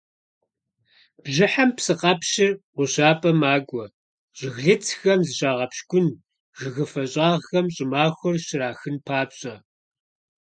Бжьыхьэм 1.23 1.69
псыкъэпщыр 1.75 2.51
гъущапӀэ 2.75 3.31
макӀуэ, 3.41 3.85
жыглыцхэм 4.37 5.19
зыщагъэпщкӀун, 5.27 6.07
жыгыфэ 6.59 7.03
щӀагъхэм 7.11 7.65
щӀымахуэр 7.75 8.37
щрахын 8.45 8.95
папщӀэ. 9.05 9.55